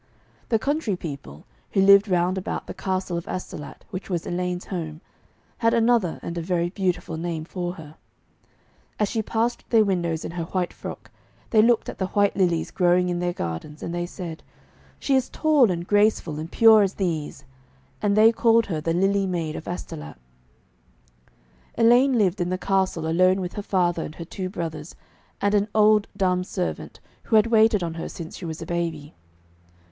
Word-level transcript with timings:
The 0.49 0.57
country 0.57 0.95
people, 0.95 1.45
who 1.73 1.81
lived 1.83 2.07
round 2.07 2.35
about 2.35 2.65
the 2.65 2.73
castle 2.73 3.17
of 3.17 3.27
Astolat, 3.27 3.85
which 3.91 4.09
was 4.09 4.25
Elaine's 4.25 4.65
home, 4.65 4.99
had 5.59 5.75
another 5.75 6.19
and 6.23 6.35
a 6.35 6.41
very 6.41 6.71
beautiful 6.71 7.17
name 7.17 7.45
for 7.45 7.73
her. 7.75 7.95
As 8.99 9.09
she 9.11 9.21
passed 9.21 9.63
their 9.69 9.85
windows 9.85 10.25
in 10.25 10.31
her 10.31 10.45
white 10.45 10.73
frock, 10.73 11.11
they 11.51 11.61
looked 11.61 11.87
at 11.87 11.99
the 11.99 12.07
white 12.07 12.35
lilies 12.35 12.71
growing 12.71 13.09
in 13.09 13.19
their 13.19 13.31
gardens, 13.31 13.83
and 13.83 13.93
they 13.93 14.07
said, 14.07 14.41
'She 14.99 15.13
is 15.17 15.29
tall 15.29 15.69
and 15.69 15.85
graceful 15.85 16.39
and 16.39 16.51
pure 16.51 16.81
as 16.81 16.95
these,' 16.95 17.45
and 18.01 18.17
they 18.17 18.31
called 18.31 18.65
her 18.65 18.81
the 18.81 18.93
'Lily 18.95 19.27
Maid 19.27 19.55
of 19.55 19.67
Astolat.' 19.67 20.17
Elaine 21.77 22.17
lived 22.17 22.41
in 22.41 22.49
the 22.49 22.57
castle 22.57 23.05
alone 23.07 23.39
with 23.39 23.53
her 23.53 23.61
father 23.61 24.01
and 24.03 24.15
her 24.15 24.25
two 24.25 24.49
brothers, 24.49 24.95
and 25.39 25.53
an 25.53 25.67
old 25.75 26.07
dumb 26.17 26.43
servant 26.43 26.99
who 27.25 27.35
had 27.35 27.45
waited 27.45 27.83
on 27.83 27.93
her 27.93 28.09
since 28.09 28.35
she 28.35 28.45
was 28.45 28.63
a 28.63 28.65
baby. 28.65 29.13